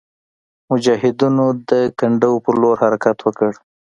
[0.69, 3.51] مجاهدینو د کنډو پر لور حرکت وکړ.